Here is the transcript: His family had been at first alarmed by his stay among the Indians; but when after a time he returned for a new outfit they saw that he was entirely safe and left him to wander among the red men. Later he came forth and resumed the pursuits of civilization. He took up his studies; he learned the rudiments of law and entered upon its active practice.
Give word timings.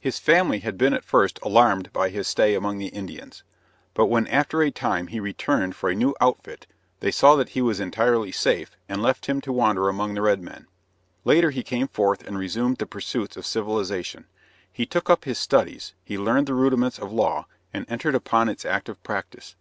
His 0.00 0.18
family 0.18 0.60
had 0.60 0.78
been 0.78 0.94
at 0.94 1.04
first 1.04 1.38
alarmed 1.42 1.92
by 1.92 2.08
his 2.08 2.26
stay 2.26 2.54
among 2.54 2.78
the 2.78 2.86
Indians; 2.86 3.42
but 3.92 4.06
when 4.06 4.26
after 4.28 4.62
a 4.62 4.70
time 4.70 5.08
he 5.08 5.20
returned 5.20 5.76
for 5.76 5.90
a 5.90 5.94
new 5.94 6.14
outfit 6.18 6.66
they 7.00 7.10
saw 7.10 7.36
that 7.36 7.50
he 7.50 7.60
was 7.60 7.78
entirely 7.78 8.32
safe 8.32 8.74
and 8.88 9.02
left 9.02 9.26
him 9.26 9.42
to 9.42 9.52
wander 9.52 9.90
among 9.90 10.14
the 10.14 10.22
red 10.22 10.40
men. 10.40 10.66
Later 11.26 11.50
he 11.50 11.62
came 11.62 11.88
forth 11.88 12.26
and 12.26 12.38
resumed 12.38 12.78
the 12.78 12.86
pursuits 12.86 13.36
of 13.36 13.44
civilization. 13.44 14.24
He 14.72 14.86
took 14.86 15.10
up 15.10 15.26
his 15.26 15.38
studies; 15.38 15.92
he 16.02 16.16
learned 16.16 16.46
the 16.46 16.54
rudiments 16.54 16.98
of 16.98 17.12
law 17.12 17.46
and 17.70 17.84
entered 17.90 18.14
upon 18.14 18.48
its 18.48 18.64
active 18.64 19.02
practice. 19.02 19.56